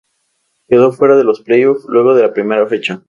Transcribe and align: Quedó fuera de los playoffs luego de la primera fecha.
Quedó 0.67 0.91
fuera 0.93 1.15
de 1.15 1.23
los 1.23 1.41
playoffs 1.41 1.85
luego 1.87 2.15
de 2.15 2.23
la 2.23 2.33
primera 2.33 2.65
fecha. 2.65 2.99